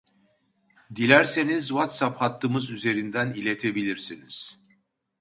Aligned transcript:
Dilerseniz 0.95 1.67
WhatsApp 1.71 2.21
hattımız 2.21 2.69
üzerinden 2.69 3.33
iletebilirsiniz 3.33 4.61